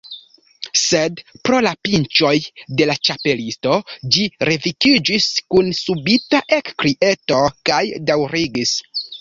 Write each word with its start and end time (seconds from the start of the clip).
Sed 0.83 1.19
pro 1.49 1.57
la 1.65 1.73
pinĉoj 1.87 2.31
de 2.79 2.87
la 2.91 2.95
Ĉapelisto, 3.09 3.77
ĝi 4.17 4.25
revekiĝis 4.49 5.29
kun 5.57 5.71
subita 5.83 6.43
ekkrieto, 6.61 7.45
kaj 7.73 7.83
daŭrigis. 8.11 8.75